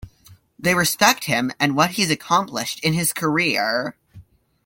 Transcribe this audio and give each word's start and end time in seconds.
They 0.57 0.73
respect 0.73 1.25
him 1.25 1.51
and 1.59 1.75
what 1.75 1.91
he's 1.91 2.09
accomplished 2.09 2.79
in 2.83 2.93
his 2.93 3.13
career. 3.13 3.95